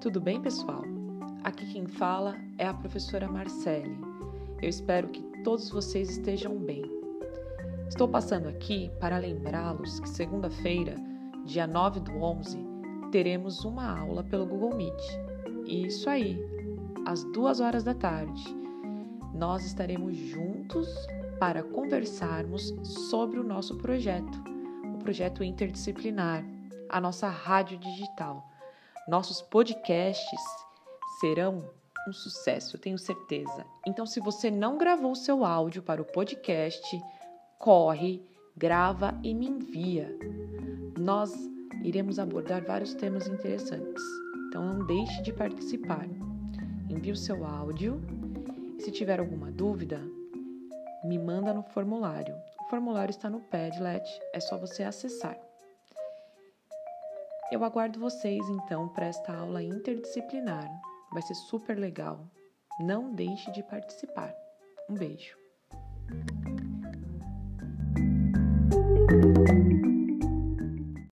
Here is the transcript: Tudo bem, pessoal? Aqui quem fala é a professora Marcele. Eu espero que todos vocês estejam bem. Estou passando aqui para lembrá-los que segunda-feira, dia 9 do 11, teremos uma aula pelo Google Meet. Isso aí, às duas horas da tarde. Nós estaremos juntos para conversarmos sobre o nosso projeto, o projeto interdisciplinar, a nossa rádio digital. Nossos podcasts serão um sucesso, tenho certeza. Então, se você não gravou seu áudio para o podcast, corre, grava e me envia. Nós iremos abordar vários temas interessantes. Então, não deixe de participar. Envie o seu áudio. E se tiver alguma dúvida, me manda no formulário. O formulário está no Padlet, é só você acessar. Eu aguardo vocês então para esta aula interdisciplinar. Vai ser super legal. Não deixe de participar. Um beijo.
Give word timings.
Tudo 0.00 0.20
bem, 0.20 0.40
pessoal? 0.40 0.84
Aqui 1.42 1.66
quem 1.72 1.88
fala 1.88 2.36
é 2.56 2.68
a 2.68 2.72
professora 2.72 3.26
Marcele. 3.26 3.98
Eu 4.62 4.68
espero 4.68 5.08
que 5.08 5.20
todos 5.42 5.70
vocês 5.70 6.08
estejam 6.08 6.56
bem. 6.56 6.84
Estou 7.88 8.06
passando 8.06 8.48
aqui 8.48 8.92
para 9.00 9.18
lembrá-los 9.18 9.98
que 9.98 10.08
segunda-feira, 10.08 10.94
dia 11.44 11.66
9 11.66 11.98
do 11.98 12.12
11, 12.12 12.64
teremos 13.10 13.64
uma 13.64 13.98
aula 13.98 14.22
pelo 14.22 14.46
Google 14.46 14.76
Meet. 14.76 15.02
Isso 15.66 16.08
aí, 16.08 16.38
às 17.04 17.24
duas 17.32 17.58
horas 17.58 17.82
da 17.82 17.94
tarde. 17.94 18.44
Nós 19.34 19.64
estaremos 19.64 20.16
juntos 20.16 20.88
para 21.40 21.64
conversarmos 21.64 22.72
sobre 22.84 23.40
o 23.40 23.44
nosso 23.44 23.76
projeto, 23.78 24.40
o 24.94 24.98
projeto 24.98 25.42
interdisciplinar, 25.42 26.44
a 26.88 27.00
nossa 27.00 27.28
rádio 27.28 27.76
digital. 27.78 28.51
Nossos 29.08 29.42
podcasts 29.42 30.40
serão 31.20 31.68
um 32.06 32.12
sucesso, 32.12 32.78
tenho 32.78 32.98
certeza. 32.98 33.66
Então, 33.86 34.06
se 34.06 34.20
você 34.20 34.50
não 34.50 34.78
gravou 34.78 35.14
seu 35.14 35.44
áudio 35.44 35.82
para 35.82 36.00
o 36.00 36.04
podcast, 36.04 37.02
corre, 37.58 38.24
grava 38.56 39.18
e 39.22 39.34
me 39.34 39.48
envia. 39.48 40.08
Nós 40.98 41.32
iremos 41.82 42.18
abordar 42.18 42.64
vários 42.64 42.94
temas 42.94 43.26
interessantes. 43.26 44.02
Então, 44.48 44.64
não 44.64 44.86
deixe 44.86 45.20
de 45.22 45.32
participar. 45.32 46.06
Envie 46.88 47.12
o 47.12 47.16
seu 47.16 47.44
áudio. 47.44 48.00
E 48.78 48.82
se 48.82 48.92
tiver 48.92 49.18
alguma 49.18 49.50
dúvida, 49.50 50.00
me 51.04 51.18
manda 51.18 51.52
no 51.52 51.62
formulário. 51.62 52.34
O 52.60 52.70
formulário 52.70 53.10
está 53.10 53.28
no 53.28 53.40
Padlet, 53.40 54.04
é 54.32 54.38
só 54.38 54.56
você 54.56 54.84
acessar. 54.84 55.36
Eu 57.52 57.64
aguardo 57.64 58.00
vocês 58.00 58.48
então 58.48 58.88
para 58.88 59.04
esta 59.04 59.30
aula 59.36 59.62
interdisciplinar. 59.62 60.70
Vai 61.12 61.20
ser 61.20 61.34
super 61.34 61.78
legal. 61.78 62.26
Não 62.80 63.12
deixe 63.12 63.50
de 63.50 63.62
participar. 63.62 64.34
Um 64.88 64.94
beijo. 64.94 65.36